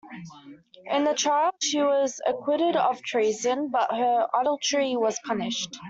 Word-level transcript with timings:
In 0.87 1.03
the 1.03 1.13
trial 1.13 1.51
she 1.61 1.79
was 1.79 2.19
acquitted 2.25 2.75
of 2.75 3.03
treason, 3.03 3.69
but 3.69 3.91
her 3.91 4.27
adultery 4.33 4.95
was 4.97 5.19
punished. 5.23 5.77